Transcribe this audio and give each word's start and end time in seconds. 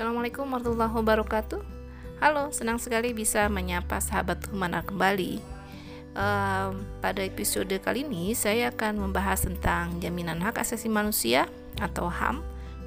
Assalamualaikum 0.00 0.48
warahmatullahi 0.48 0.96
wabarakatuh. 0.96 1.60
Halo, 2.24 2.48
senang 2.56 2.80
sekali 2.80 3.12
bisa 3.12 3.44
menyapa 3.52 4.00
sahabat 4.00 4.48
Humana 4.48 4.80
kembali. 4.80 5.36
Uh, 6.16 6.72
pada 7.04 7.20
episode 7.20 7.68
kali 7.84 8.08
ini 8.08 8.32
saya 8.32 8.72
akan 8.72 8.96
membahas 8.96 9.44
tentang 9.44 10.00
jaminan 10.00 10.40
hak 10.40 10.56
asasi 10.56 10.88
manusia 10.88 11.52
atau 11.76 12.08
HAM 12.08 12.40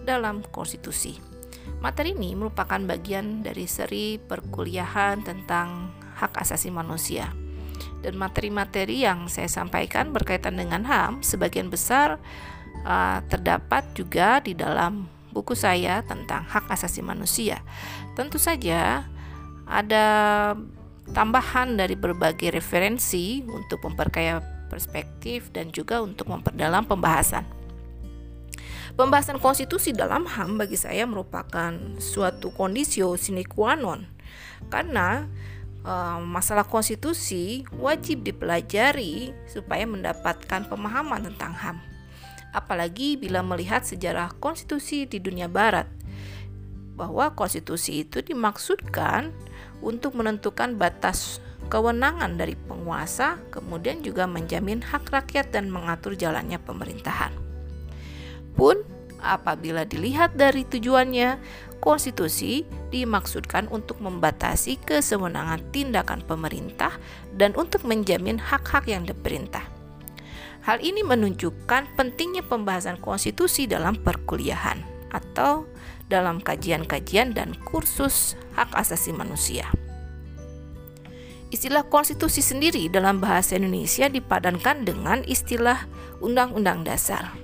dalam 0.09 0.41
konstitusi. 0.49 1.21
Materi 1.85 2.17
ini 2.17 2.33
merupakan 2.33 2.81
bagian 2.81 3.45
dari 3.45 3.69
seri 3.69 4.17
perkuliahan 4.17 5.21
tentang 5.21 5.93
hak 6.17 6.33
asasi 6.41 6.73
manusia. 6.73 7.29
Dan 8.01 8.17
materi-materi 8.17 9.05
yang 9.05 9.29
saya 9.29 9.53
sampaikan 9.53 10.09
berkaitan 10.09 10.57
dengan 10.57 10.81
HAM 10.81 11.21
sebagian 11.21 11.69
besar 11.69 12.17
uh, 12.81 13.21
terdapat 13.29 13.85
juga 13.93 14.41
di 14.41 14.57
dalam 14.57 15.21
buku 15.33 15.57
saya 15.57 16.05
tentang 16.05 16.45
hak 16.45 16.69
asasi 16.69 17.01
manusia. 17.01 17.65
Tentu 18.13 18.37
saja 18.37 19.09
ada 19.65 20.05
tambahan 21.11 21.75
dari 21.75 21.97
berbagai 21.97 22.53
referensi 22.53 23.41
untuk 23.43 23.83
memperkaya 23.83 24.39
perspektif 24.71 25.51
dan 25.51 25.73
juga 25.73 25.99
untuk 25.99 26.29
memperdalam 26.31 26.85
pembahasan. 26.85 27.43
Pembahasan 28.93 29.41
konstitusi 29.41 29.89
dalam 29.89 30.29
HAM 30.29 30.61
bagi 30.61 30.77
saya 30.77 31.09
merupakan 31.09 31.73
suatu 31.97 32.53
kondisio 32.53 33.17
sine 33.17 33.41
qua 33.41 33.73
non 33.73 34.05
karena 34.69 35.25
uh, 35.81 36.21
masalah 36.21 36.61
konstitusi 36.61 37.65
wajib 37.81 38.21
dipelajari 38.21 39.33
supaya 39.49 39.89
mendapatkan 39.89 40.69
pemahaman 40.69 41.25
tentang 41.25 41.53
HAM 41.57 41.92
apalagi 42.53 43.17
bila 43.17 43.41
melihat 43.41 43.81
sejarah 43.81 44.31
konstitusi 44.37 45.09
di 45.09 45.17
dunia 45.17 45.49
barat 45.49 45.89
bahwa 46.93 47.33
konstitusi 47.33 48.05
itu 48.05 48.21
dimaksudkan 48.21 49.33
untuk 49.81 50.13
menentukan 50.15 50.77
batas 50.77 51.41
kewenangan 51.67 52.37
dari 52.37 52.53
penguasa, 52.53 53.41
kemudian 53.49 54.05
juga 54.05 54.29
menjamin 54.29 54.85
hak 54.85 55.09
rakyat 55.09 55.49
dan 55.49 55.73
mengatur 55.73 56.13
jalannya 56.13 56.61
pemerintahan. 56.61 57.33
Pun 58.53 58.85
apabila 59.17 59.81
dilihat 59.89 60.37
dari 60.37 60.69
tujuannya, 60.69 61.41
konstitusi 61.81 62.63
dimaksudkan 62.93 63.67
untuk 63.73 63.99
membatasi 63.99 64.77
kesewenangan 64.85 65.59
tindakan 65.73 66.21
pemerintah 66.21 66.95
dan 67.33 67.57
untuk 67.57 67.83
menjamin 67.83 68.37
hak-hak 68.37 68.85
yang 68.85 69.03
diperintah. 69.03 69.72
Hal 70.63 70.79
ini 70.79 71.03
menunjukkan 71.03 71.99
pentingnya 71.99 72.47
pembahasan 72.47 72.95
konstitusi 73.03 73.67
dalam 73.67 73.99
perkuliahan 73.99 74.79
atau 75.11 75.67
dalam 76.07 76.39
kajian-kajian 76.39 77.35
dan 77.35 77.51
kursus 77.67 78.39
hak 78.55 78.71
asasi 78.71 79.11
manusia. 79.11 79.67
Istilah 81.51 81.83
konstitusi 81.85 82.39
sendiri 82.39 82.87
dalam 82.87 83.19
bahasa 83.19 83.59
Indonesia 83.59 84.07
dipadankan 84.07 84.87
dengan 84.87 85.21
istilah 85.27 85.85
Undang-Undang 86.23 86.87
Dasar. 86.87 87.35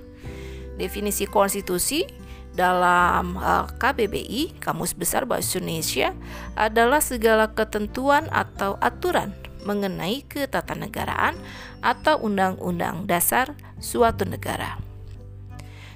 Definisi 0.80 1.28
konstitusi 1.28 2.08
dalam 2.56 3.36
eh, 3.36 3.66
KBBI, 3.76 4.64
Kamus 4.64 4.96
Besar 4.96 5.28
Bahasa 5.28 5.60
Indonesia, 5.60 6.16
adalah 6.56 7.04
segala 7.04 7.52
ketentuan 7.52 8.26
atau 8.32 8.80
aturan 8.80 9.36
mengenai 9.64 10.24
ketatanegaraan 10.24 11.36
atau 11.84 12.20
undang-undang 12.20 13.04
dasar 13.08 13.56
suatu 13.80 14.24
negara. 14.28 14.80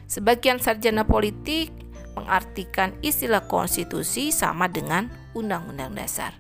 Sebagian 0.05 0.61
sarjana 0.61 1.03
politik 1.09 1.73
mengartikan 2.15 2.95
istilah 3.03 3.45
konstitusi 3.45 4.31
sama 4.31 4.71
dengan 4.71 5.11
undang-undang 5.35 5.93
dasar. 5.93 6.37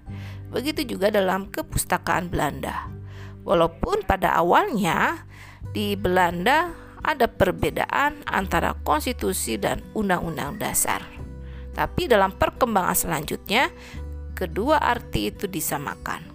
Begitu 0.55 0.97
juga 0.97 1.11
dalam 1.11 1.51
kepustakaan 1.51 2.31
Belanda. 2.31 2.87
Walaupun 3.43 4.07
pada 4.07 4.39
awalnya 4.39 5.27
di 5.75 5.99
Belanda 5.99 6.71
ada 7.05 7.29
perbedaan 7.29 8.25
antara 8.25 8.73
konstitusi 8.87 9.61
dan 9.61 9.85
undang-undang 9.93 10.57
dasar. 10.57 11.05
Tapi 11.75 12.07
dalam 12.09 12.33
perkembangan 12.33 12.97
selanjutnya, 12.97 13.69
kedua 14.33 14.81
arti 14.81 15.29
itu 15.35 15.45
disamakan. 15.51 16.34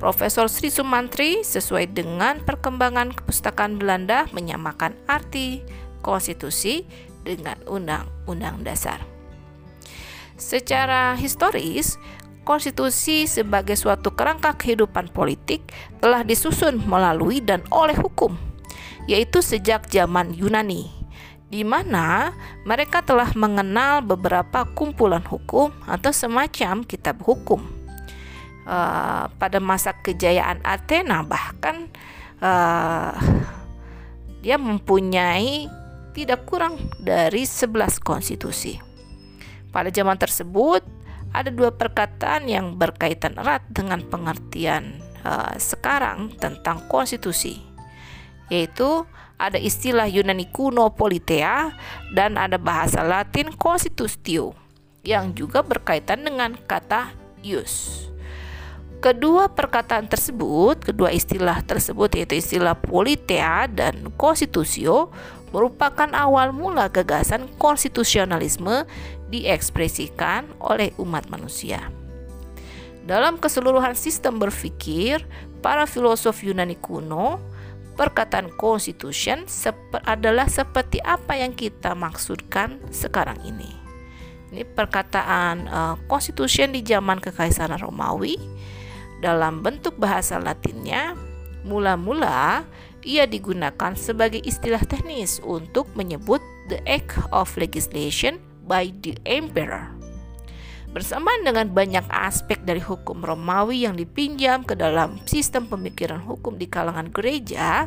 Profesor 0.00 0.48
Sri 0.48 0.72
Sumantri 0.72 1.44
sesuai 1.44 1.92
dengan 1.92 2.40
perkembangan 2.40 3.12
kepustakaan 3.12 3.76
Belanda 3.76 4.24
menyamakan 4.32 4.96
arti 5.04 5.60
konstitusi 6.00 6.88
dengan 7.20 7.60
undang-undang 7.68 8.64
dasar. 8.64 8.96
Secara 10.40 11.20
historis, 11.20 12.00
konstitusi 12.48 13.28
sebagai 13.28 13.76
suatu 13.76 14.16
kerangka 14.16 14.56
kehidupan 14.56 15.12
politik 15.12 15.60
telah 16.00 16.24
disusun 16.24 16.80
melalui 16.88 17.44
dan 17.44 17.60
oleh 17.68 17.92
hukum, 18.00 18.40
yaitu 19.04 19.44
sejak 19.44 19.84
zaman 19.92 20.32
Yunani, 20.32 20.88
di 21.52 21.60
mana 21.60 22.32
mereka 22.64 23.04
telah 23.04 23.28
mengenal 23.36 24.00
beberapa 24.00 24.64
kumpulan 24.72 25.28
hukum 25.28 25.68
atau 25.84 26.08
semacam 26.08 26.88
kitab 26.88 27.20
hukum 27.20 27.79
uh, 28.66 29.30
pada 29.36 29.58
masa 29.62 29.96
kejayaan 30.00 30.60
Athena 30.64 31.22
bahkan 31.24 31.88
uh, 32.40 33.14
dia 34.40 34.56
mempunyai 34.56 35.68
tidak 36.16 36.48
kurang 36.48 36.76
dari 36.98 37.46
11 37.46 38.00
konstitusi. 38.02 38.80
Pada 39.70 39.92
zaman 39.94 40.18
tersebut 40.18 40.82
ada 41.30 41.46
dua 41.54 41.70
perkataan 41.70 42.50
yang 42.50 42.74
berkaitan 42.74 43.38
erat 43.38 43.62
dengan 43.70 44.02
pengertian 44.02 44.98
uh, 45.22 45.54
sekarang 45.54 46.34
tentang 46.42 46.82
konstitusi, 46.90 47.62
yaitu 48.50 49.06
ada 49.38 49.56
istilah 49.56 50.10
Yunani 50.10 50.50
kuno 50.50 50.90
politea 50.90 51.70
dan 52.12 52.34
ada 52.34 52.58
bahasa 52.58 53.06
Latin 53.06 53.54
constitutio 53.54 54.58
yang 55.06 55.32
juga 55.32 55.62
berkaitan 55.62 56.26
dengan 56.26 56.58
kata 56.66 57.14
ius. 57.46 58.09
Kedua 59.00 59.48
perkataan 59.48 60.12
tersebut, 60.12 60.92
kedua 60.92 61.08
istilah 61.08 61.64
tersebut 61.64 62.12
yaitu 62.20 62.36
istilah 62.36 62.76
politea 62.76 63.64
dan 63.72 64.12
konstitusio 64.20 65.08
merupakan 65.56 66.12
awal 66.12 66.52
mula 66.52 66.92
gagasan 66.92 67.48
konstitusionalisme 67.56 68.84
diekspresikan 69.32 70.52
oleh 70.60 70.92
umat 71.00 71.32
manusia. 71.32 71.88
Dalam 73.08 73.40
keseluruhan 73.40 73.96
sistem 73.96 74.36
berpikir, 74.36 75.24
para 75.64 75.88
filosof 75.88 76.44
Yunani 76.44 76.76
kuno, 76.76 77.40
perkataan 77.96 78.52
constitution 78.60 79.48
adalah 80.04 80.44
seperti 80.44 81.00
apa 81.00 81.40
yang 81.40 81.56
kita 81.56 81.96
maksudkan 81.96 82.76
sekarang 82.92 83.40
ini. 83.48 83.80
Ini 84.52 84.68
perkataan 84.68 85.56
uh, 85.72 85.96
constitution 86.04 86.76
di 86.76 86.84
zaman 86.84 87.16
Kekaisaran 87.16 87.80
Romawi 87.80 88.36
dalam 89.20 89.60
bentuk 89.60 89.96
bahasa 90.00 90.40
Latinnya, 90.40 91.14
mula-mula 91.64 92.64
ia 93.04 93.24
digunakan 93.24 93.96
sebagai 93.96 94.40
istilah 94.44 94.84
teknis 94.84 95.40
untuk 95.44 95.88
menyebut 95.96 96.40
the 96.68 96.80
act 96.84 97.16
of 97.32 97.48
legislation 97.56 98.40
by 98.68 98.92
the 99.00 99.16
emperor. 99.24 99.88
Bersamaan 100.90 101.46
dengan 101.46 101.70
banyak 101.70 102.02
aspek 102.10 102.66
dari 102.66 102.82
hukum 102.82 103.22
Romawi 103.22 103.86
yang 103.86 103.94
dipinjam 103.94 104.66
ke 104.66 104.74
dalam 104.74 105.22
sistem 105.22 105.70
pemikiran 105.70 106.18
hukum 106.18 106.58
di 106.58 106.66
kalangan 106.66 107.14
gereja, 107.14 107.86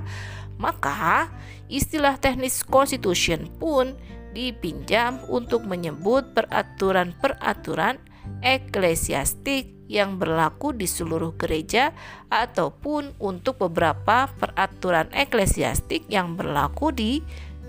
maka 0.56 1.28
istilah 1.68 2.16
teknis 2.16 2.64
constitution 2.64 3.52
pun 3.60 3.92
dipinjam 4.32 5.20
untuk 5.28 5.68
menyebut 5.68 6.32
peraturan-peraturan 6.32 8.00
eklesiastik 8.44 9.74
yang 9.92 10.18
berlaku 10.18 10.74
di 10.74 10.88
seluruh 10.88 11.36
gereja 11.36 11.94
ataupun 12.32 13.14
untuk 13.22 13.62
beberapa 13.68 14.32
peraturan 14.40 15.12
eklesiastik 15.14 16.08
yang 16.08 16.34
berlaku 16.34 16.90
di 16.90 17.12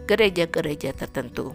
gereja-gereja 0.09 0.95
tertentu. 0.97 1.53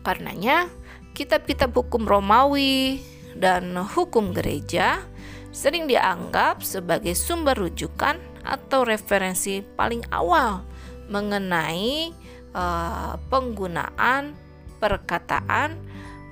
Karenanya, 0.00 0.66
kitab-kitab 1.12 1.76
hukum 1.76 2.08
Romawi 2.08 3.04
dan 3.36 3.76
hukum 3.76 4.32
gereja 4.32 5.04
sering 5.50 5.90
dianggap 5.90 6.62
sebagai 6.62 7.12
sumber 7.18 7.58
rujukan 7.58 8.16
atau 8.46 8.86
referensi 8.86 9.60
paling 9.76 10.00
awal 10.14 10.64
mengenai 11.10 12.14
uh, 12.54 13.18
penggunaan 13.28 14.32
perkataan 14.80 15.76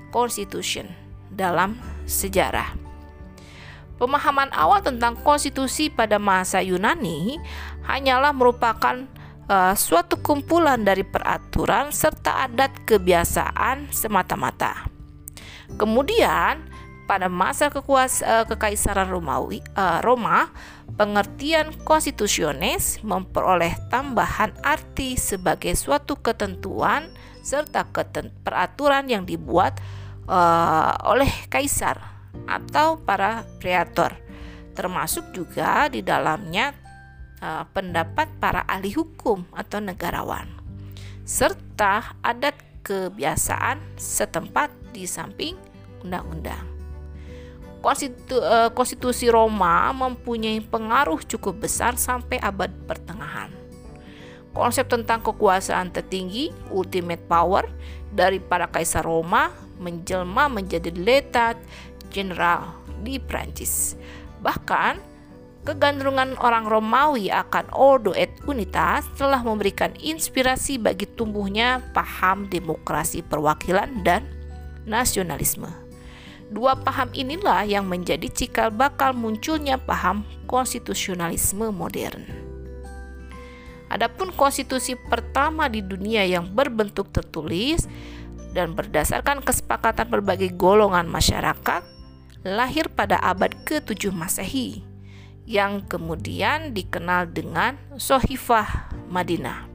constitution 0.09 1.08
dalam 1.39 1.79
sejarah. 2.03 2.75
Pemahaman 3.95 4.51
awal 4.51 4.83
tentang 4.83 5.15
konstitusi 5.23 5.87
pada 5.87 6.19
masa 6.19 6.59
Yunani 6.59 7.39
hanyalah 7.87 8.35
merupakan 8.35 9.07
uh, 9.47 9.75
suatu 9.75 10.19
kumpulan 10.19 10.79
dari 10.83 11.03
peraturan 11.03 11.91
serta 11.91 12.47
adat 12.47 12.71
kebiasaan 12.87 13.91
semata-mata. 13.91 14.87
Kemudian 15.75 16.63
pada 17.11 17.27
masa 17.27 17.67
kekuas 17.67 18.21
uh, 18.21 18.45
kekaisaran 18.47 19.11
Romawi 19.11 19.59
uh, 19.75 19.99
Roma, 19.99 20.47
pengertian 20.95 21.75
konstitusiones 21.83 23.01
memperoleh 23.01 23.75
tambahan 23.89 24.53
arti 24.61 25.19
sebagai 25.19 25.75
suatu 25.75 26.15
ketentuan 26.15 27.09
serta 27.43 27.83
keten 27.89 28.29
peraturan 28.45 29.09
yang 29.09 29.25
dibuat 29.25 29.81
uh, 30.29 30.93
oleh 31.09 31.29
kaisar 31.49 31.97
atau 32.45 33.01
para 33.01 33.43
preator, 33.57 34.13
termasuk 34.77 35.33
juga 35.33 35.89
di 35.89 36.05
dalamnya 36.05 36.71
uh, 37.41 37.65
pendapat 37.73 38.29
para 38.37 38.63
ahli 38.69 38.93
hukum 38.93 39.43
atau 39.51 39.81
negarawan, 39.81 40.47
serta 41.25 42.13
adat 42.21 42.55
kebiasaan 42.85 43.81
setempat 43.97 44.69
di 44.93 45.09
samping 45.09 45.57
undang-undang. 46.05 46.63
Konstitu, 47.79 48.35
uh, 48.39 48.69
konstitusi 48.75 49.31
Roma 49.31 49.89
mempunyai 49.95 50.59
pengaruh 50.59 51.23
cukup 51.23 51.63
besar 51.63 51.95
sampai 51.95 52.35
abad 52.39 52.71
pertengahan. 52.83 53.55
Konsep 54.51 54.89
tentang 54.91 55.23
kekuasaan 55.23 55.93
tertinggi, 55.93 56.51
ultimate 56.73 57.23
power, 57.29 57.69
dari 58.11 58.41
para 58.41 58.67
kaisar 58.67 59.05
Roma 59.05 59.68
menjelma 59.79 60.51
menjadi 60.51 60.91
letat 60.93 61.55
general 62.11 62.75
di 63.01 63.17
Prancis. 63.17 63.95
Bahkan, 64.43 64.99
kegandrungan 65.63 66.35
orang 66.39 66.67
Romawi 66.67 67.31
akan 67.31 67.71
Ordo 67.71 68.11
et 68.15 68.31
Unitas 68.45 69.07
telah 69.15 69.39
memberikan 69.39 69.95
inspirasi 69.99 70.79
bagi 70.79 71.07
tumbuhnya 71.15 71.83
paham 71.95 72.47
demokrasi 72.51 73.23
perwakilan 73.23 74.03
dan 74.03 74.27
nasionalisme. 74.83 75.71
Dua 76.49 76.73
paham 76.73 77.13
inilah 77.13 77.61
yang 77.61 77.85
menjadi 77.85 78.25
cikal 78.25 78.73
bakal 78.73 79.13
munculnya 79.13 79.77
paham 79.77 80.25
konstitusionalisme 80.49 81.69
modern. 81.69 82.25
Adapun 83.89 84.33
konstitusi 84.33 84.93
pertama 84.97 85.65
di 85.65 85.81
dunia 85.81 86.25
yang 86.25 86.49
berbentuk 86.49 87.09
tertulis 87.09 87.89
dan 88.59 88.75
berdasarkan 88.75 89.39
kesepakatan 89.39 90.11
berbagai 90.11 90.51
golongan 90.59 91.07
masyarakat 91.07 91.79
lahir 92.43 92.91
pada 92.91 93.15
abad 93.23 93.55
ke-7 93.63 94.11
Masehi 94.11 94.83
yang 95.47 95.87
kemudian 95.87 96.75
dikenal 96.75 97.31
dengan 97.31 97.79
Sohifah 97.95 98.91
Madinah. 99.07 99.71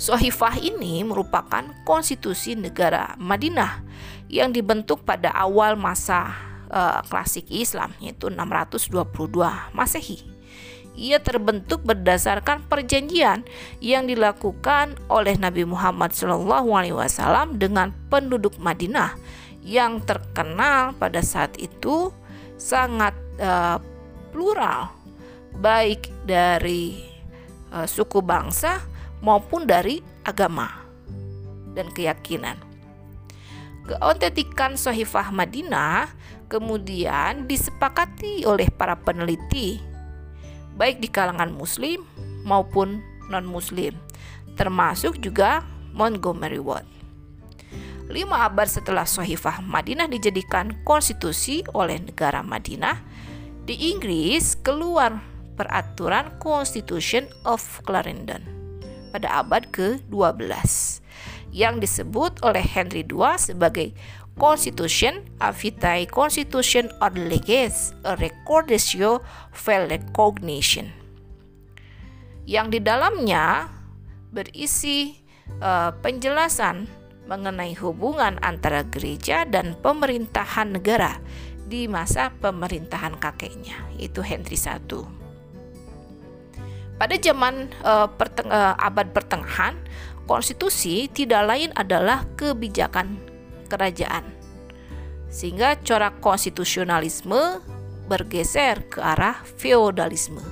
Sohifah 0.00 0.56
ini 0.56 1.04
merupakan 1.04 1.68
konstitusi 1.84 2.56
negara 2.56 3.12
Madinah 3.20 3.84
yang 4.32 4.50
dibentuk 4.50 5.04
pada 5.04 5.28
awal 5.36 5.76
masa 5.76 6.32
uh, 6.72 7.04
klasik 7.04 7.44
Islam 7.52 7.92
yaitu 8.00 8.32
622 8.32 8.96
Masehi. 9.76 10.33
Ia 10.94 11.18
terbentuk 11.18 11.82
berdasarkan 11.82 12.70
perjanjian 12.70 13.42
yang 13.82 14.06
dilakukan 14.06 14.94
oleh 15.10 15.34
Nabi 15.34 15.66
Muhammad 15.66 16.14
SAW 16.14 17.58
dengan 17.58 17.90
penduduk 18.06 18.54
Madinah 18.62 19.18
yang 19.66 19.98
terkenal 20.06 20.94
pada 20.94 21.18
saat 21.18 21.58
itu 21.58 22.14
sangat 22.54 23.16
uh, 23.42 23.82
plural, 24.30 24.94
baik 25.58 26.12
dari 26.22 27.02
uh, 27.74 27.88
suku 27.90 28.22
bangsa 28.22 28.78
maupun 29.18 29.66
dari 29.66 29.98
agama 30.22 30.70
dan 31.74 31.90
keyakinan. 31.90 32.54
Keautentikan 33.84 34.80
Sohifah 34.80 35.28
Madinah 35.28 36.08
kemudian 36.48 37.44
disepakati 37.44 38.46
oleh 38.48 38.70
para 38.72 38.96
peneliti, 38.96 39.80
baik 40.74 41.00
di 41.00 41.08
kalangan 41.08 41.54
Muslim 41.54 42.02
maupun 42.44 43.00
non-Muslim, 43.30 43.96
termasuk 44.58 45.18
juga 45.22 45.64
Montgomery 45.94 46.60
Ward. 46.60 46.86
Lima 48.12 48.44
abad 48.44 48.68
setelah 48.68 49.08
Sohifah 49.08 49.64
Madinah 49.64 50.10
dijadikan 50.10 50.76
konstitusi 50.84 51.64
oleh 51.72 51.98
negara 52.04 52.44
Madinah, 52.44 53.00
di 53.64 53.94
Inggris 53.96 54.60
keluar 54.60 55.24
peraturan 55.56 56.36
Constitution 56.36 57.24
of 57.48 57.64
Clarendon 57.88 58.44
pada 59.14 59.40
abad 59.40 59.70
ke-12 59.72 60.42
yang 61.54 61.78
disebut 61.78 62.42
oleh 62.42 62.60
Henry 62.60 63.06
II 63.06 63.38
sebagai 63.38 63.94
Constitution 64.34 65.22
Vitae 65.38 66.10
Constitution 66.10 66.90
or 66.98 67.14
Leges 67.14 67.94
a 68.02 68.18
Recordatio 68.18 69.22
Vel 69.54 69.86
Recognition 69.86 71.04
yang 72.44 72.68
di 72.68 72.80
dalamnya 72.80 73.72
berisi 74.28 75.16
uh, 75.64 75.96
penjelasan 76.04 76.84
mengenai 77.24 77.72
hubungan 77.80 78.36
antara 78.44 78.84
gereja 78.84 79.48
dan 79.48 79.72
pemerintahan 79.80 80.76
negara 80.76 81.16
di 81.64 81.88
masa 81.88 82.28
pemerintahan 82.44 83.16
kakeknya, 83.16 83.80
itu 83.96 84.20
Henry 84.20 84.60
I. 84.60 84.76
Pada 86.94 87.16
zaman 87.18 87.72
uh, 87.80 88.06
perteng 88.12 88.52
uh, 88.52 88.76
abad 88.76 89.08
pertengahan, 89.16 89.72
konstitusi 90.28 91.08
tidak 91.08 91.48
lain 91.48 91.72
adalah 91.74 92.28
kebijakan 92.36 93.16
kerajaan. 93.74 94.22
Sehingga 95.26 95.74
corak 95.82 96.22
konstitusionalisme 96.22 97.58
bergeser 98.06 98.86
ke 98.86 99.02
arah 99.02 99.42
feodalisme. 99.58 100.42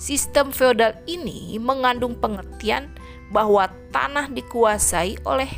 Sistem 0.00 0.54
feodal 0.54 0.96
ini 1.04 1.60
mengandung 1.60 2.16
pengertian 2.16 2.88
bahwa 3.28 3.68
tanah 3.92 4.32
dikuasai 4.32 5.20
oleh 5.28 5.50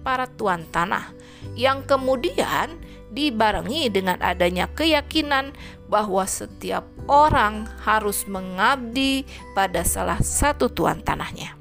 para 0.00 0.24
tuan 0.24 0.64
tanah 0.72 1.12
yang 1.58 1.84
kemudian 1.84 2.72
dibarengi 3.10 3.90
dengan 3.90 4.16
adanya 4.22 4.70
keyakinan 4.70 5.50
bahwa 5.90 6.22
setiap 6.24 6.86
orang 7.10 7.66
harus 7.82 8.24
mengabdi 8.30 9.26
pada 9.52 9.82
salah 9.82 10.22
satu 10.22 10.70
tuan 10.70 11.02
tanahnya. 11.02 11.58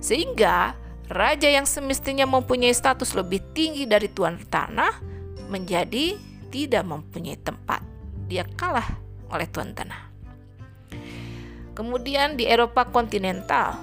Sehingga 0.00 0.72
raja 1.10 1.50
yang 1.50 1.66
semestinya 1.66 2.22
mempunyai 2.24 2.70
status 2.70 3.18
lebih 3.18 3.42
tinggi 3.50 3.82
dari 3.84 4.06
tuan 4.06 4.38
tanah 4.38 5.02
menjadi 5.50 6.14
tidak 6.54 6.86
mempunyai 6.86 7.34
tempat. 7.42 7.82
Dia 8.30 8.46
kalah 8.54 8.86
oleh 9.34 9.50
tuan 9.50 9.74
tanah. 9.74 10.10
Kemudian 11.74 12.38
di 12.38 12.46
Eropa 12.46 12.86
kontinental, 12.86 13.74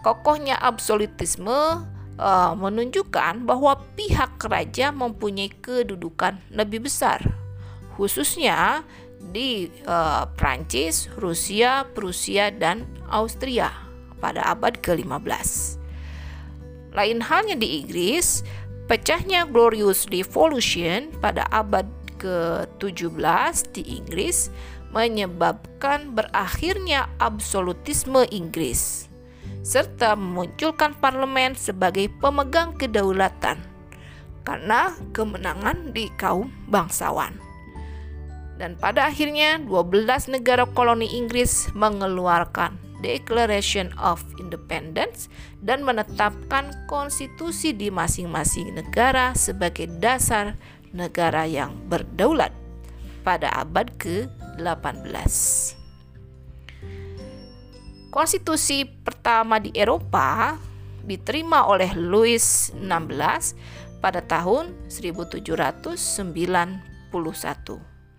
kokohnya 0.00 0.56
absolutisme 0.56 1.84
uh, 2.16 2.52
menunjukkan 2.56 3.44
bahwa 3.44 3.76
pihak 3.92 4.40
raja 4.48 4.88
mempunyai 4.88 5.52
kedudukan 5.52 6.40
lebih 6.48 6.88
besar, 6.88 7.20
khususnya 7.96 8.86
di 9.32 9.68
uh, 9.84 10.28
Prancis, 10.36 11.12
Rusia, 11.20 11.84
Prusia, 11.92 12.48
dan 12.48 12.88
Austria 13.12 13.72
pada 14.22 14.46
abad 14.48 14.78
ke-15. 14.80 15.81
Lain 16.92 17.24
halnya 17.24 17.56
di 17.56 17.80
Inggris, 17.80 18.44
pecahnya 18.84 19.48
Glorious 19.48 20.04
Revolution 20.12 21.08
pada 21.24 21.48
abad 21.48 21.88
ke-17 22.20 23.72
di 23.72 23.82
Inggris 23.98 24.52
menyebabkan 24.92 26.12
berakhirnya 26.12 27.08
absolutisme 27.16 28.28
Inggris 28.28 29.08
serta 29.62 30.18
memunculkan 30.18 30.92
parlemen 30.98 31.54
sebagai 31.54 32.10
pemegang 32.18 32.74
kedaulatan 32.76 33.62
karena 34.42 34.90
kemenangan 35.14 35.94
di 35.94 36.10
kaum 36.18 36.50
bangsawan. 36.66 37.38
Dan 38.58 38.74
pada 38.78 39.08
akhirnya 39.10 39.58
12 39.62 40.34
negara 40.34 40.66
koloni 40.66 41.08
Inggris 41.14 41.70
mengeluarkan 41.72 42.74
Declaration 43.02 43.90
of 43.98 44.22
Independence 44.38 45.26
dan 45.58 45.82
menetapkan 45.82 46.86
konstitusi 46.86 47.74
di 47.74 47.90
masing-masing 47.90 48.78
negara 48.78 49.34
sebagai 49.34 49.90
dasar 49.98 50.54
negara 50.94 51.44
yang 51.44 51.74
berdaulat 51.90 52.54
pada 53.26 53.50
abad 53.58 53.90
ke-18. 53.98 55.34
Konstitusi 58.12 58.84
pertama 58.84 59.56
di 59.56 59.72
Eropa 59.72 60.60
diterima 61.02 61.66
oleh 61.66 61.90
Louis 61.96 62.70
XVI 62.76 63.40
pada 63.98 64.20
tahun 64.20 64.76
1791. 64.86 65.90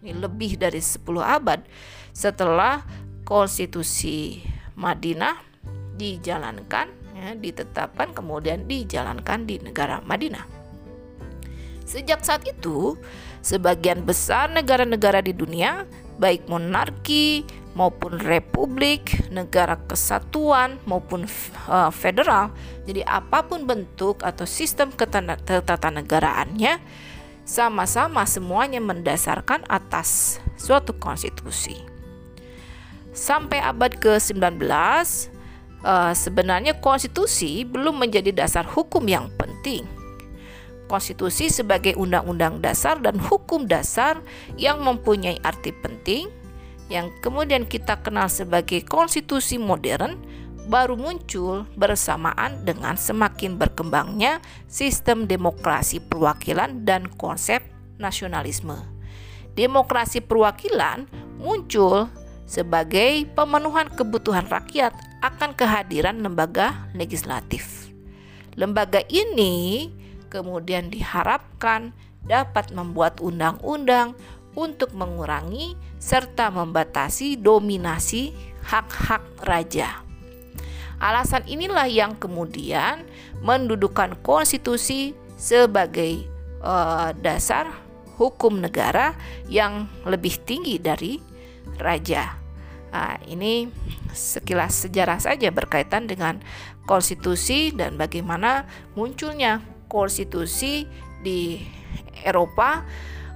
Ini 0.04 0.20
lebih 0.20 0.60
dari 0.60 0.84
10 0.84 1.00
abad 1.24 1.64
setelah 2.12 2.84
konstitusi 3.24 4.44
Madinah 4.76 5.38
dijalankan 5.96 6.90
ya, 7.14 7.38
ditetapkan 7.38 8.12
kemudian 8.12 8.66
dijalankan 8.66 9.46
di 9.46 9.62
negara 9.62 10.02
Madinah. 10.02 10.46
Sejak 11.84 12.24
saat 12.24 12.48
itu, 12.48 12.96
sebagian 13.44 14.08
besar 14.08 14.50
negara-negara 14.50 15.20
di 15.20 15.36
dunia, 15.36 15.84
baik 16.18 16.48
monarki 16.48 17.44
maupun 17.76 18.18
republik, 18.24 19.28
negara 19.30 19.76
kesatuan 19.90 20.80
maupun 20.88 21.28
uh, 21.68 21.92
federal, 21.92 22.56
jadi 22.88 23.04
apa 23.04 23.44
pun 23.44 23.68
bentuk 23.68 24.24
atau 24.24 24.48
sistem 24.48 24.96
ketatanegaraannya, 24.96 26.80
sama-sama 27.44 28.24
semuanya 28.24 28.80
mendasarkan 28.80 29.68
atas 29.68 30.40
suatu 30.56 30.96
konstitusi. 30.96 31.93
Sampai 33.14 33.62
abad 33.62 33.94
ke-19, 34.02 34.58
uh, 35.86 36.14
sebenarnya 36.18 36.74
konstitusi 36.82 37.62
belum 37.62 38.02
menjadi 38.02 38.34
dasar 38.34 38.66
hukum 38.66 39.06
yang 39.06 39.30
penting. 39.38 39.86
Konstitusi 40.90 41.54
sebagai 41.54 41.94
undang-undang 41.94 42.60
dasar 42.60 42.98
dan 43.00 43.22
hukum 43.22 43.70
dasar 43.70 44.20
yang 44.58 44.82
mempunyai 44.82 45.40
arti 45.46 45.72
penting 45.72 46.28
yang 46.92 47.10
kemudian 47.24 47.64
kita 47.64 48.02
kenal 48.04 48.28
sebagai 48.28 48.84
konstitusi 48.84 49.56
modern 49.56 50.20
baru 50.68 50.96
muncul 50.96 51.68
bersamaan 51.76 52.64
dengan 52.64 52.96
semakin 52.96 53.60
berkembangnya 53.60 54.40
sistem 54.68 55.28
demokrasi 55.28 56.00
perwakilan 56.00 56.88
dan 56.88 57.08
konsep 57.20 57.64
nasionalisme. 58.00 58.78
Demokrasi 59.54 60.24
perwakilan 60.24 61.06
muncul 61.40 62.08
sebagai 62.44 63.26
pemenuhan 63.34 63.88
kebutuhan 63.92 64.46
rakyat 64.48 64.94
akan 65.24 65.56
kehadiran 65.56 66.20
lembaga 66.20 66.88
legislatif. 66.92 67.90
Lembaga 68.54 69.02
ini 69.10 69.90
kemudian 70.30 70.92
diharapkan 70.92 71.96
dapat 72.24 72.72
membuat 72.72 73.20
undang-undang 73.20 74.14
untuk 74.54 74.94
mengurangi 74.94 75.74
serta 75.98 76.54
membatasi 76.54 77.42
dominasi 77.42 78.36
hak-hak 78.62 79.24
raja. 79.44 80.04
Alasan 81.02 81.44
inilah 81.50 81.90
yang 81.90 82.16
kemudian 82.16 83.04
mendudukan 83.44 84.16
konstitusi 84.24 85.12
sebagai 85.36 86.24
uh, 86.64 87.12
dasar 87.20 87.68
hukum 88.16 88.62
negara 88.62 89.18
yang 89.52 89.90
lebih 90.08 90.40
tinggi 90.48 90.80
dari 90.80 91.20
raja. 91.80 92.38
Nah, 92.94 93.18
ini 93.26 93.74
sekilas 94.14 94.86
sejarah 94.86 95.18
saja 95.18 95.50
berkaitan 95.50 96.06
dengan 96.06 96.38
konstitusi 96.86 97.74
dan 97.74 97.98
bagaimana 97.98 98.70
munculnya 98.94 99.66
konstitusi 99.90 100.86
di 101.26 101.58
Eropa 102.22 102.86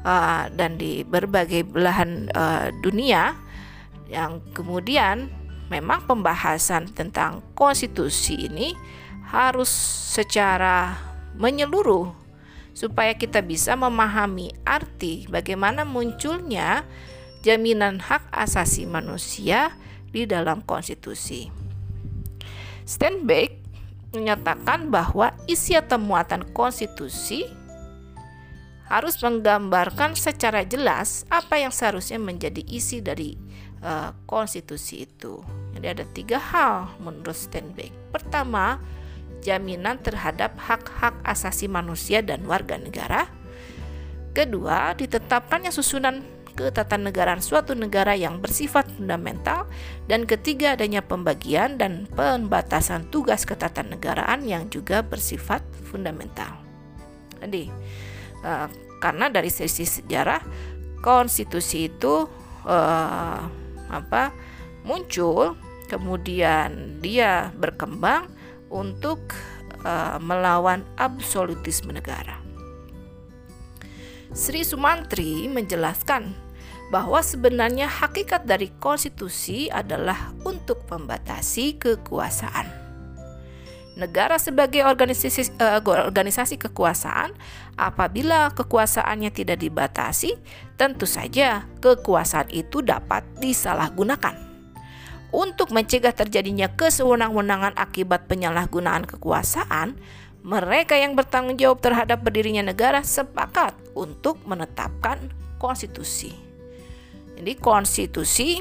uh, 0.06 0.46
dan 0.54 0.78
di 0.78 1.02
berbagai 1.02 1.66
belahan 1.66 2.30
uh, 2.38 2.70
dunia 2.86 3.34
yang 4.08 4.40
kemudian 4.54 5.28
memang 5.68 6.06
pembahasan 6.08 6.88
tentang 6.94 7.44
konstitusi 7.58 8.48
ini 8.48 8.72
harus 9.28 9.68
secara 10.16 10.96
menyeluruh 11.36 12.16
supaya 12.72 13.12
kita 13.18 13.44
bisa 13.44 13.76
memahami 13.76 14.54
arti 14.64 15.28
bagaimana 15.28 15.84
munculnya 15.84 16.88
jaminan 17.48 18.04
hak 18.04 18.28
asasi 18.36 18.84
manusia 18.84 19.72
di 20.12 20.28
dalam 20.28 20.60
konstitusi. 20.68 21.48
Steinbeck 22.84 23.56
menyatakan 24.12 24.92
bahwa 24.92 25.32
isi 25.48 25.80
atau 25.80 25.96
muatan 25.96 26.44
konstitusi 26.52 27.48
harus 28.92 29.20
menggambarkan 29.24 30.16
secara 30.16 30.68
jelas 30.68 31.24
apa 31.32 31.60
yang 31.60 31.72
seharusnya 31.72 32.20
menjadi 32.20 32.64
isi 32.68 33.00
dari 33.00 33.40
uh, 33.80 34.12
konstitusi 34.28 35.08
itu. 35.08 35.40
Jadi 35.76 35.88
ada 35.88 36.04
tiga 36.12 36.40
hal 36.40 37.00
menurut 37.00 37.36
Steinbeck. 37.36 37.92
Pertama, 38.12 38.80
jaminan 39.44 40.00
terhadap 40.04 40.56
hak-hak 40.60 41.16
asasi 41.24 41.72
manusia 41.72 42.20
dan 42.24 42.44
warga 42.48 42.76
negara. 42.80 43.28
Kedua, 44.32 44.96
ditetapkannya 44.96 45.72
susunan 45.74 46.37
ketatanegaraan 46.58 47.40
suatu 47.40 47.78
negara 47.78 48.18
yang 48.18 48.42
bersifat 48.42 48.90
fundamental 48.98 49.70
dan 50.10 50.26
ketiga 50.26 50.74
adanya 50.74 51.06
pembagian 51.06 51.78
dan 51.78 52.10
pembatasan 52.10 53.06
tugas 53.14 53.46
ketatanegaraan 53.46 54.42
yang 54.42 54.66
juga 54.74 55.06
bersifat 55.06 55.62
fundamental. 55.86 56.58
Jadi 57.38 57.70
uh, 58.42 58.68
karena 58.98 59.30
dari 59.30 59.54
sisi 59.54 59.86
sejarah 59.86 60.42
konstitusi 61.06 61.94
itu 61.94 62.26
uh, 62.66 63.42
apa 63.88 64.34
muncul 64.82 65.54
kemudian 65.88 67.00
dia 67.00 67.54
berkembang 67.54 68.28
untuk 68.74 69.22
uh, 69.86 70.18
melawan 70.20 70.84
absolutisme 71.00 71.94
negara. 71.94 72.42
Sri 74.36 74.68
Sumantri 74.68 75.48
menjelaskan 75.48 76.47
bahwa 76.88 77.20
sebenarnya 77.20 77.88
hakikat 77.92 78.48
dari 78.48 78.72
konstitusi 78.80 79.68
adalah 79.68 80.32
untuk 80.48 80.88
membatasi 80.88 81.76
kekuasaan. 81.76 82.88
Negara 83.98 84.38
sebagai 84.38 84.86
organisasi, 84.86 85.58
uh, 85.58 85.82
organisasi 85.82 86.62
kekuasaan, 86.62 87.34
apabila 87.82 88.54
kekuasaannya 88.54 89.34
tidak 89.34 89.58
dibatasi, 89.58 90.38
tentu 90.78 91.10
saja 91.10 91.66
kekuasaan 91.82 92.54
itu 92.54 92.86
dapat 92.86 93.26
disalahgunakan. 93.42 94.38
Untuk 95.34 95.74
mencegah 95.74 96.14
terjadinya 96.14 96.72
kesewenang-wenangan 96.78 97.74
akibat 97.76 98.30
penyalahgunaan 98.30 99.04
kekuasaan, 99.10 99.98
mereka 100.46 100.96
yang 100.96 101.18
bertanggung 101.18 101.58
jawab 101.58 101.82
terhadap 101.82 102.22
berdirinya 102.24 102.70
negara 102.70 103.02
sepakat 103.02 103.76
untuk 103.98 104.40
menetapkan 104.46 105.20
konstitusi. 105.58 106.47
Jadi 107.38 107.54
konstitusi 107.62 108.60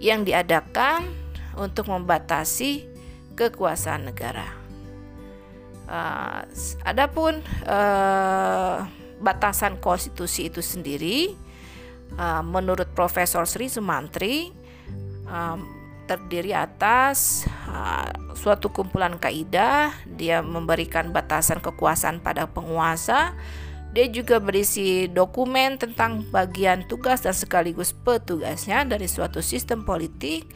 yang 0.00 0.24
diadakan 0.24 1.04
untuk 1.60 1.92
membatasi 1.92 2.88
kekuasaan 3.36 4.08
negara. 4.08 4.48
Uh, 5.90 6.46
adapun 6.86 7.44
uh, 7.68 8.86
batasan 9.20 9.76
konstitusi 9.82 10.48
itu 10.48 10.64
sendiri, 10.64 11.36
uh, 12.16 12.40
menurut 12.40 12.88
Profesor 12.96 13.44
Sri 13.44 13.68
Sumantri, 13.68 14.48
um, 15.28 15.66
terdiri 16.08 16.56
atas 16.56 17.44
uh, 17.68 18.08
suatu 18.32 18.72
kumpulan 18.72 19.20
kaidah. 19.20 19.92
Dia 20.08 20.40
memberikan 20.40 21.12
batasan 21.12 21.60
kekuasaan 21.60 22.24
pada 22.24 22.48
penguasa 22.48 23.36
dia 23.90 24.06
juga 24.06 24.38
berisi 24.38 25.10
dokumen 25.10 25.74
tentang 25.74 26.22
bagian 26.30 26.86
tugas 26.86 27.26
dan 27.26 27.34
sekaligus 27.34 27.90
petugasnya 27.90 28.86
dari 28.86 29.10
suatu 29.10 29.42
sistem 29.42 29.82
politik. 29.82 30.46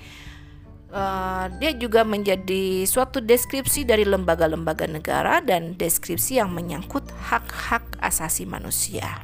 Uh, 0.94 1.50
dia 1.58 1.74
juga 1.74 2.06
menjadi 2.06 2.86
suatu 2.86 3.18
deskripsi 3.18 3.82
dari 3.82 4.06
lembaga-lembaga 4.06 4.86
negara 4.86 5.42
dan 5.42 5.74
deskripsi 5.74 6.38
yang 6.38 6.54
menyangkut 6.54 7.10
hak-hak 7.10 7.82
asasi 7.98 8.46
manusia. 8.46 9.18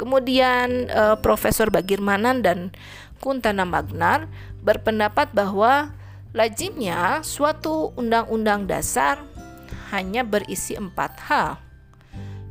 Kemudian 0.00 0.88
uh, 0.88 1.20
Profesor 1.20 1.68
Bagirmanan 1.68 2.40
dan 2.40 2.72
Kuntana 3.20 3.68
Magnar 3.68 4.32
berpendapat 4.64 5.36
bahwa 5.36 5.92
lazimnya 6.32 7.20
suatu 7.20 7.92
undang-undang 7.92 8.64
dasar 8.64 9.20
hanya 9.92 10.24
berisi 10.24 10.74
empat 10.74 11.12
hal 11.28 11.61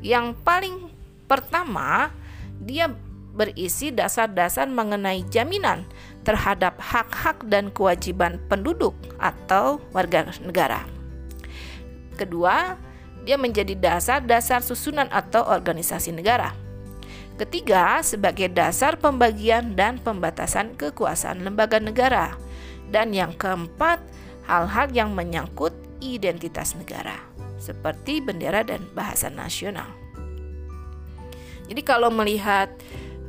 yang 0.02 0.34
paling 0.42 0.90
pertama, 1.30 2.10
dia 2.58 2.90
berisi 3.32 3.94
dasar-dasar 3.94 4.68
mengenai 4.68 5.24
jaminan 5.32 5.88
terhadap 6.28 6.76
hak-hak 6.82 7.48
dan 7.48 7.72
kewajiban 7.72 8.38
penduduk 8.52 8.94
atau 9.18 9.80
warga 9.96 10.28
negara. 10.44 10.84
Kedua, 12.20 12.76
dia 13.24 13.40
menjadi 13.40 13.78
dasar-dasar 13.78 14.66
susunan 14.66 15.08
atau 15.10 15.46
organisasi 15.48 16.12
negara. 16.12 16.52
Ketiga, 17.40 18.04
sebagai 18.06 18.52
dasar 18.52 19.00
pembagian 19.00 19.74
dan 19.74 19.98
pembatasan 19.98 20.78
kekuasaan 20.78 21.42
lembaga 21.42 21.82
negara. 21.82 22.38
Dan 22.92 23.16
yang 23.16 23.34
keempat, 23.34 24.04
hal-hal 24.46 24.92
yang 24.92 25.16
menyangkut 25.16 25.74
identitas 26.04 26.76
negara 26.76 27.31
seperti 27.62 28.20
bendera 28.20 28.66
dan 28.66 28.82
bahasa 28.98 29.30
nasional. 29.30 29.88
Jadi 31.70 31.82
kalau 31.88 32.12
melihat 32.12 32.68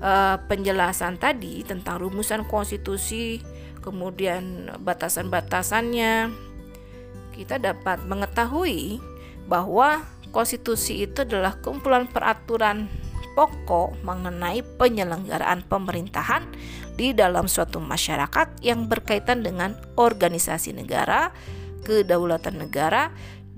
uh, 0.03 0.41
penjelasan 0.51 1.21
tadi 1.21 1.63
tentang 1.63 2.03
rumusan 2.03 2.43
konstitusi, 2.49 3.39
kemudian 3.85 4.73
batasan-batasannya, 4.83 6.33
kita 7.37 7.63
dapat 7.63 8.03
mengetahui 8.09 8.99
bahwa 9.47 10.03
konstitusi 10.35 11.07
itu 11.07 11.23
adalah 11.23 11.55
kumpulan 11.61 12.09
peraturan 12.09 12.91
pokok 13.33 13.97
mengenai 14.05 14.61
penyelenggaraan 14.77 15.65
pemerintahan 15.65 16.45
di 16.97 17.17
dalam 17.17 17.49
suatu 17.49 17.81
masyarakat 17.81 18.61
yang 18.61 18.87
berkaitan 18.87 19.41
dengan 19.41 19.73
organisasi 19.97 20.77
negara, 20.77 21.33
kedaulatan 21.83 22.61
negara, 22.61 23.09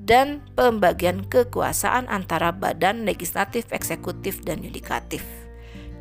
dan 0.05 0.45
pembagian 0.53 1.25
kekuasaan 1.25 2.13
antara 2.13 2.53
badan 2.53 3.09
legislatif, 3.09 3.65
eksekutif, 3.73 4.45
dan 4.45 4.61
yudikatif. 4.61 5.25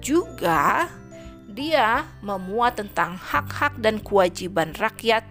Juga 0.04 0.92
dia 1.48 2.04
memuat 2.20 2.84
tentang 2.84 3.16
hak-hak 3.16 3.80
dan 3.80 4.04
kewajiban 4.04 4.76
rakyat 4.76 5.24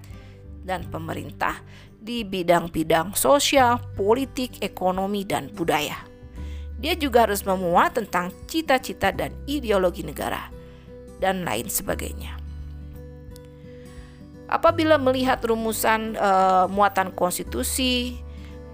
dan 0.65 0.89
pemerintah 0.89 1.61
di 2.01 2.25
bidang-bidang 2.25 3.13
sosial, 3.13 3.79
politik, 3.93 4.65
ekonomi, 4.65 5.29
dan 5.29 5.53
budaya. 5.53 6.01
Dia 6.81 6.99
juga 6.99 7.29
harus 7.29 7.45
memuat 7.47 7.95
tentang 7.95 8.35
cita-cita 8.51 9.15
dan 9.15 9.37
ideologi 9.47 10.03
negara, 10.03 10.51
dan 11.23 11.47
lain 11.47 11.71
sebagainya. 11.71 12.41
Apabila 14.51 14.99
melihat 14.99 15.39
rumusan 15.47 16.19
uh, 16.19 16.67
muatan 16.67 17.15
konstitusi, 17.15 18.19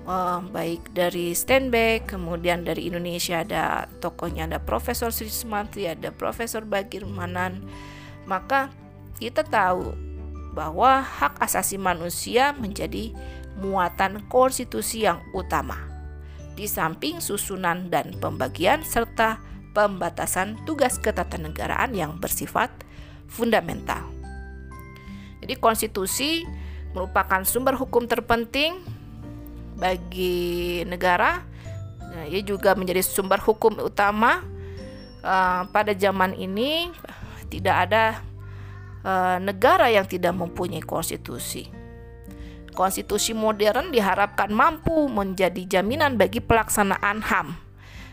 uh, 0.09 0.41
baik 0.41 0.97
dari 0.97 1.37
Steinbeck, 1.37 2.09
kemudian 2.17 2.65
dari 2.65 2.89
Indonesia 2.89 3.45
ada 3.45 3.87
tokohnya 4.01 4.49
ada 4.49 4.59
Profesor 4.59 5.13
Sri 5.13 5.29
Sumanti, 5.29 5.85
ada 5.85 6.09
Profesor 6.09 6.65
Bagir 6.65 7.05
Manan, 7.05 7.69
maka 8.25 8.73
kita 9.21 9.45
tahu 9.45 9.93
bahwa 10.57 11.05
hak 11.05 11.39
asasi 11.39 11.77
manusia 11.77 12.57
menjadi 12.57 13.13
muatan 13.61 14.25
konstitusi 14.33 15.05
yang 15.05 15.21
utama, 15.37 15.77
di 16.57 16.65
samping 16.65 17.21
susunan 17.21 17.93
dan 17.93 18.17
pembagian 18.19 18.83
serta 18.83 19.39
pembatasan 19.77 20.59
tugas 20.65 20.99
ketatanegaraan 20.99 21.95
yang 21.95 22.19
bersifat 22.19 22.73
fundamental. 23.29 24.03
Jadi 25.39 25.55
konstitusi 25.63 26.43
merupakan 26.97 27.47
sumber 27.47 27.79
hukum 27.79 28.11
terpenting 28.11 28.98
bagi 29.79 30.83
negara. 30.85 31.47
Nah, 32.11 32.27
ia 32.27 32.43
juga 32.43 32.75
menjadi 32.75 33.01
sumber 33.01 33.39
hukum 33.39 33.79
utama 33.79 34.43
uh, 35.23 35.63
pada 35.71 35.95
zaman 35.95 36.35
ini. 36.35 36.91
Tidak 37.49 37.77
ada 37.89 38.21
uh, 39.07 39.39
negara 39.41 39.89
yang 39.89 40.05
tidak 40.05 40.35
mempunyai 40.37 40.83
konstitusi. 40.83 41.71
Konstitusi 42.75 43.35
modern 43.35 43.91
diharapkan 43.91 44.53
mampu 44.53 45.09
menjadi 45.11 45.79
jaminan 45.79 46.15
bagi 46.15 46.39
pelaksanaan 46.39 47.25
HAM, 47.27 47.59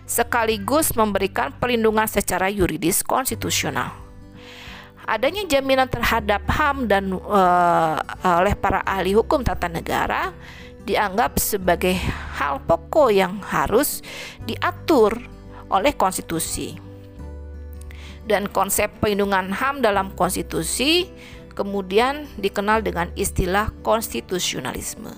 sekaligus 0.10 0.96
memberikan 0.98 1.54
perlindungan 1.54 2.10
secara 2.10 2.50
yuridis 2.50 3.06
konstitusional. 3.06 3.94
Adanya 5.06 5.46
jaminan 5.46 5.86
terhadap 5.86 6.50
HAM 6.50 6.90
dan 6.90 7.14
uh, 7.14 8.02
oleh 8.42 8.58
para 8.58 8.82
ahli 8.82 9.14
hukum 9.14 9.46
tata 9.46 9.70
negara 9.70 10.34
dianggap 10.86 11.42
sebagai 11.42 11.98
hal 12.38 12.62
pokok 12.63 13.10
yang 13.10 13.42
harus 13.42 14.06
diatur 14.46 15.18
oleh 15.70 15.94
konstitusi. 15.98 16.77
Dan 18.25 18.50
konsep 18.50 18.89
perlindungan 19.01 19.54
HAM 19.54 19.86
dalam 19.86 20.13
konstitusi 20.18 21.10
kemudian 21.54 22.25
dikenal 22.42 22.82
dengan 22.82 23.10
istilah 23.13 23.70
konstitusionalisme. 23.86 25.13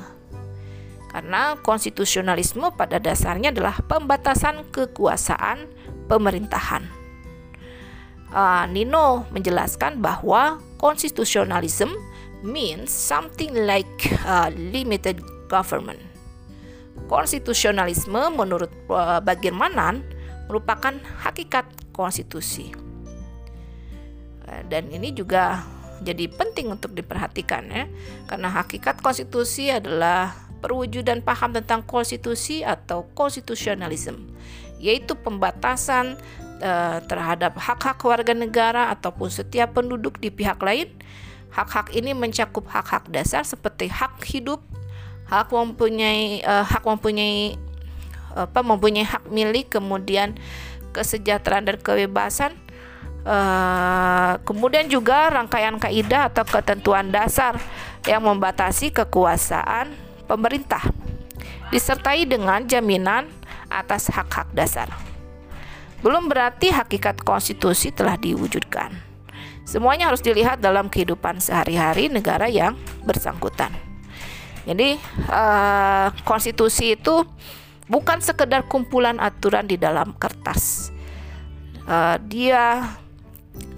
Karena 1.07 1.55
konstitusionalisme 1.63 2.67
pada 2.75 3.00
dasarnya 3.00 3.55
adalah 3.55 3.79
pembatasan 3.87 4.68
kekuasaan 4.75 5.65
pemerintahan. 6.11 6.83
Uh, 8.27 8.68
Nino 8.68 9.24
menjelaskan 9.31 10.03
bahwa 10.03 10.59
konstitusionalisme 10.75 11.96
means 12.44 12.92
something 12.92 13.55
like 13.65 13.87
uh, 14.27 14.51
limited 14.51 15.24
government. 15.48 16.00
Konstitusionalisme 17.07 18.36
menurut 18.36 18.72
uh, 18.92 19.24
Bagirmanan 19.24 20.03
merupakan 20.48 20.96
hakikat 21.24 21.66
konstitusi. 21.92 22.72
Dan 24.72 24.88
ini 24.96 25.12
juga 25.12 25.60
jadi 26.00 26.31
penting 26.31 26.72
untuk 26.72 26.96
diperhatikan 26.96 27.68
ya. 27.68 27.83
Karena 28.31 28.48
hakikat 28.48 29.03
konstitusi 29.03 29.68
adalah 29.68 30.31
perwujudan 30.64 31.20
paham 31.20 31.51
tentang 31.51 31.83
konstitusi 31.83 32.64
atau 32.64 33.12
konstitusionalisme, 33.12 34.33
yaitu 34.79 35.14
pembatasan 35.20 36.16
uh, 36.64 36.98
terhadap 37.05 37.60
hak-hak 37.60 38.00
warga 38.01 38.33
negara 38.33 38.90
ataupun 38.96 39.27
setiap 39.29 39.75
penduduk 39.77 40.18
di 40.18 40.31
pihak 40.31 40.64
lain. 40.64 40.90
Hak-hak 41.51 41.92
ini 41.92 42.16
mencakup 42.16 42.66
hak-hak 42.72 43.12
dasar 43.12 43.44
seperti 43.44 43.92
hak 43.92 44.24
hidup, 44.31 44.64
hak 45.27 45.51
mempunyai 45.51 46.42
uh, 46.44 46.63
hak 46.63 46.83
mempunyai 46.87 47.59
apa 48.37 48.61
mempunyai 48.61 49.01
hak 49.01 49.33
milik 49.33 49.74
kemudian 49.74 50.37
kesejahteraan 50.94 51.66
dan 51.66 51.77
kebebasan 51.81 52.53
uh, 53.25 54.37
kemudian 54.46 54.85
juga 54.87 55.33
rangkaian 55.33 55.75
kaidah 55.81 56.29
atau 56.29 56.46
ketentuan 56.46 57.09
dasar 57.09 57.57
yang 58.05 58.24
membatasi 58.24 58.94
kekuasaan 58.94 59.92
pemerintah 60.29 60.85
disertai 61.74 62.24
dengan 62.24 62.63
jaminan 62.63 63.27
atas 63.68 64.07
hak-hak 64.07 64.48
dasar. 64.55 64.87
Belum 66.00 66.31
berarti 66.31 66.72
hakikat 66.72 67.20
konstitusi 67.25 67.92
telah 67.92 68.16
diwujudkan. 68.16 68.96
Semuanya 69.68 70.07
harus 70.07 70.24
dilihat 70.24 70.63
dalam 70.63 70.87
kehidupan 70.87 71.44
sehari-hari 71.44 72.07
negara 72.07 72.48
yang 72.48 72.79
bersangkutan 73.03 73.86
jadi 74.68 75.00
uh, 75.32 76.12
konstitusi 76.27 77.00
itu 77.00 77.24
bukan 77.88 78.20
sekedar 78.20 78.68
kumpulan 78.68 79.16
aturan 79.16 79.64
di 79.64 79.80
dalam 79.80 80.12
kertas. 80.20 80.92
Uh, 81.88 82.20
dia 82.27 82.84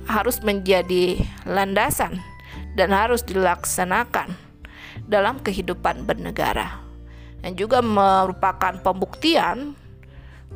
harus 0.10 0.41
menjadi 0.41 1.21
landasan 1.45 2.17
dan 2.73 2.89
harus 2.89 3.21
dilaksanakan 3.21 4.34
dalam 5.06 5.38
kehidupan 5.38 6.10
bernegara. 6.10 6.82
Dan 7.45 7.54
juga 7.54 7.86
merupakan 7.86 8.73
pembuktian 8.82 9.78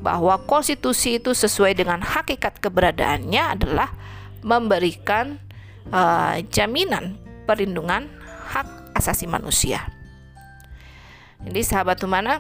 bahwa 0.01 0.41
konstitusi 0.49 1.21
itu 1.21 1.37
sesuai 1.37 1.77
dengan 1.77 2.01
hakikat 2.01 2.57
keberadaannya 2.57 3.43
adalah 3.53 3.93
memberikan 4.41 5.37
uh, 5.93 6.41
jaminan 6.49 7.21
perlindungan 7.45 8.09
hak 8.49 8.97
asasi 8.97 9.29
manusia. 9.29 10.02
Jadi 11.43 11.61
sahabat 11.61 11.99
mana 12.07 12.39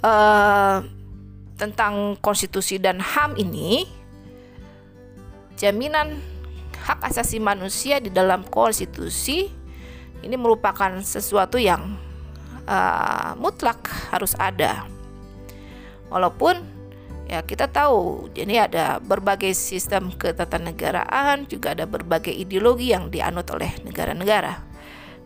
uh, 0.00 0.80
tentang 1.58 2.16
konstitusi 2.22 2.78
dan 2.78 3.02
HAM 3.02 3.36
ini 3.36 3.84
jaminan 5.58 6.22
hak 6.78 7.02
asasi 7.12 7.42
manusia 7.42 7.98
di 7.98 8.08
dalam 8.08 8.46
konstitusi 8.46 9.50
ini 10.22 10.34
merupakan 10.38 11.02
sesuatu 11.02 11.58
yang 11.58 11.98
uh, 12.64 13.34
mutlak 13.36 13.84
harus 14.08 14.32
ada. 14.38 14.86
Walaupun 16.08 16.56
ya 17.28 17.44
kita 17.44 17.68
tahu 17.68 18.32
jadi 18.32 18.70
ada 18.70 18.84
berbagai 19.04 19.52
sistem 19.52 20.08
ketatanegaraan 20.16 21.44
juga 21.44 21.76
ada 21.76 21.84
berbagai 21.84 22.32
ideologi 22.32 22.96
yang 22.96 23.12
dianut 23.12 23.44
oleh 23.52 23.76
negara-negara. 23.84 24.64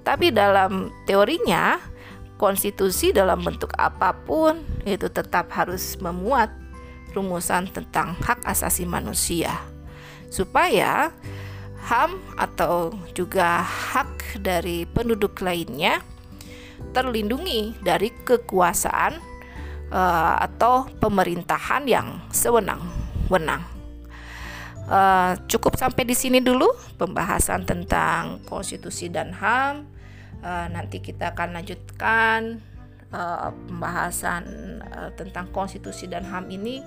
Tapi 0.03 0.35
dalam 0.35 0.91
teorinya 1.07 1.79
konstitusi 2.43 3.15
dalam 3.15 3.39
bentuk 3.39 3.71
apa 3.79 4.11
pun 4.27 4.67
itu 4.83 5.07
tetap 5.07 5.47
harus 5.55 5.95
memuat 6.03 6.51
rumusan 7.15 7.71
tentang 7.71 8.19
hak 8.19 8.43
asasi 8.43 8.83
manusia 8.83 9.63
supaya 10.27 11.15
HAM 11.87 12.19
atau 12.35 12.91
juga 13.15 13.63
hak 13.63 14.43
dari 14.43 14.83
penduduk 14.91 15.39
lainnya 15.39 16.03
terlindungi 16.91 17.79
dari 17.79 18.11
kekuasaan 18.11 19.23
uh, 19.95 20.35
atau 20.43 20.91
pemerintahan 20.99 21.87
yang 21.87 22.19
sewenang-wenang. 22.35 23.63
Uh, 24.83 25.39
cukup 25.47 25.79
sampai 25.79 26.03
di 26.03 26.15
sini 26.15 26.43
dulu 26.43 26.67
pembahasan 26.99 27.63
tentang 27.63 28.43
konstitusi 28.51 29.07
dan 29.07 29.31
HAM. 29.31 29.92
Uh, 30.43 30.67
nanti 30.75 30.99
kita 30.99 31.39
akan 31.39 31.55
lanjutkan 31.55 32.59
uh, 33.15 33.55
pembahasan 33.71 34.43
uh, 34.91 35.15
tentang 35.15 35.47
konstitusi 35.55 36.11
dan 36.11 36.27
HAM 36.27 36.51
ini 36.51 36.83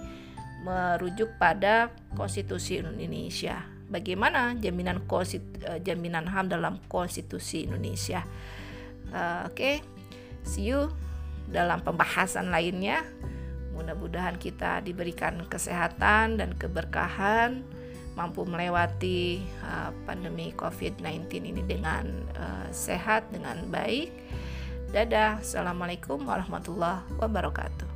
merujuk 0.67 1.39
pada 1.39 1.87
konstitusi 2.19 2.83
Indonesia. 2.83 3.63
Bagaimana 3.87 4.59
jaminan 4.59 5.07
konstitu, 5.07 5.47
uh, 5.71 5.79
jaminan 5.79 6.27
HAM 6.27 6.51
dalam 6.51 6.83
konstitusi 6.91 7.63
Indonesia? 7.63 8.27
Uh, 9.15 9.47
Oke, 9.47 9.55
okay. 9.55 9.75
see 10.43 10.75
you 10.75 10.91
dalam 11.47 11.79
pembahasan 11.79 12.51
lainnya. 12.51 13.07
Mudah-mudahan 13.71 14.35
kita 14.35 14.83
diberikan 14.83 15.47
kesehatan 15.47 16.39
dan 16.39 16.55
keberkahan, 16.55 17.63
mampu 18.15 18.47
melewati 18.47 19.43
uh, 19.63 19.91
pandemi 20.07 20.55
COVID-19 20.55 21.27
ini 21.43 21.61
dengan 21.63 22.07
uh, 22.39 22.67
sehat, 22.71 23.27
dengan 23.31 23.67
baik. 23.67 24.11
Dadah, 24.95 25.43
assalamualaikum 25.43 26.23
warahmatullahi 26.23 27.03
wabarakatuh. 27.19 27.94